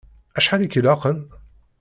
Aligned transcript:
Acḥal 0.37 0.61
i 0.65 0.67
k-ilaqen? 0.73 1.19